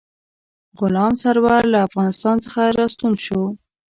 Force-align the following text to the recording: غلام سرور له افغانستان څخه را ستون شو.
غلام 0.79 1.13
سرور 1.23 1.63
له 1.73 1.79
افغانستان 1.87 2.35
څخه 2.45 2.61
را 2.77 2.85
ستون 2.93 3.13
شو. 3.25 3.41